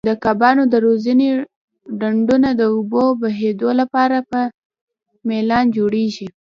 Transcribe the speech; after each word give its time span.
د 0.09 0.11
کبانو 0.25 0.63
د 0.73 0.75
روزنې 0.85 1.29
ډنډونه 1.99 2.49
د 2.55 2.61
اوبو 2.75 3.03
بهېدو 3.21 3.69
لپاره 3.81 4.17
په 4.29 4.39
میلان 5.29 5.65
جوړیږي. 5.77 6.27